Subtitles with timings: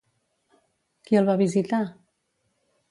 [1.09, 1.85] Qui el va visitar?